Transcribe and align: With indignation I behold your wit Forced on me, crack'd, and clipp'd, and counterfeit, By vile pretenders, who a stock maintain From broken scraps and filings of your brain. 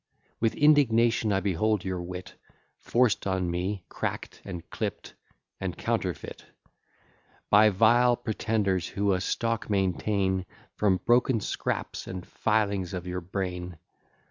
With 0.39 0.55
indignation 0.55 1.31
I 1.31 1.41
behold 1.41 1.85
your 1.85 2.01
wit 2.01 2.33
Forced 2.79 3.27
on 3.27 3.51
me, 3.51 3.83
crack'd, 3.87 4.41
and 4.43 4.67
clipp'd, 4.71 5.13
and 5.59 5.77
counterfeit, 5.77 6.43
By 7.51 7.69
vile 7.69 8.15
pretenders, 8.17 8.87
who 8.87 9.13
a 9.13 9.21
stock 9.21 9.69
maintain 9.69 10.47
From 10.73 10.97
broken 11.05 11.39
scraps 11.39 12.07
and 12.07 12.25
filings 12.25 12.95
of 12.95 13.05
your 13.05 13.21
brain. 13.21 13.77